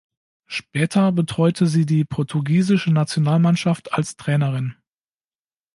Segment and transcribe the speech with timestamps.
[0.47, 4.73] Später betreute sie die portugiesische Nationalmannschaft als Trainerin.